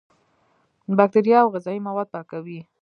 بکتریا 0.97 1.37
او 1.43 1.49
غذایي 1.55 1.79
مواد 1.87 2.07
پاکوي. 2.13 2.59